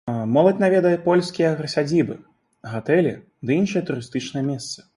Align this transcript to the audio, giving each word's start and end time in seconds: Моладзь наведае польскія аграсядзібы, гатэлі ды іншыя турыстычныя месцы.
Моладзь 0.35 0.61
наведае 0.63 0.93
польскія 1.07 1.49
аграсядзібы, 1.51 2.15
гатэлі 2.73 3.13
ды 3.49 3.61
іншыя 3.61 3.87
турыстычныя 3.91 4.43
месцы. 4.51 4.79